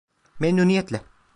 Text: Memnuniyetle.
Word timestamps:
Memnuniyetle. 0.39 1.01